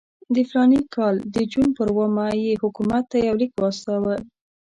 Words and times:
د 0.33 0.37
فلاني 0.49 0.81
کال 0.95 1.15
د 1.33 1.35
جون 1.51 1.67
پر 1.77 1.87
اوومه 1.91 2.25
یې 2.43 2.59
حکومت 2.63 3.03
ته 3.11 3.17
یو 3.27 3.35
لیک 3.41 3.51
واستاوه. 3.57 4.15